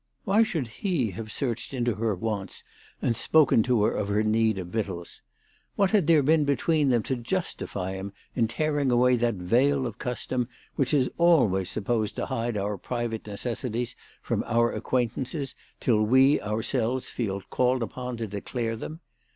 [0.23, 2.63] "Why should he have searched into her wants
[3.03, 5.21] and spoken to her of her need of victuals?
[5.75, 9.99] What had there been between them to justify him in tearing away that veil of
[9.99, 16.41] custom which is always supposed to hide our private necessities from our acquaintances till we
[16.41, 19.01] ourselves feel called upon to declare them